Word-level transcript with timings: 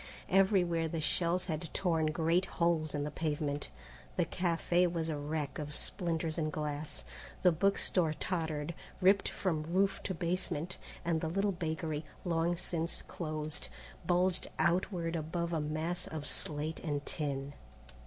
Everywhere 0.31 0.87
the 0.87 0.99
shells 0.99 1.45
had 1.45 1.71
torn 1.75 2.07
great 2.07 2.45
holes 2.57 2.95
in 2.95 3.03
the 3.03 3.11
pavement. 3.11 3.69
The 4.15 4.25
café 4.25 4.91
was 4.91 5.09
a 5.09 5.15
wreck 5.15 5.59
of 5.59 5.75
splinters 5.75 6.39
and 6.39 6.51
glass, 6.51 7.05
the 7.43 7.51
book 7.51 7.77
store 7.77 8.13
tottered, 8.15 8.73
ripped 8.99 9.29
from 9.29 9.61
roof 9.61 10.01
to 10.05 10.15
basement, 10.15 10.77
and 11.05 11.21
the 11.21 11.29
little 11.29 11.51
bakery, 11.51 12.03
long 12.25 12.55
since 12.55 13.03
closed, 13.03 13.67
bulged 14.03 14.47
outward 14.57 15.15
above 15.15 15.53
a 15.53 15.61
mass 15.61 16.07
of 16.07 16.25
slate 16.25 16.79
and 16.79 17.05
tin. 17.05 17.53